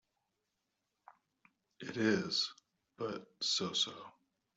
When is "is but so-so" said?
1.95-3.93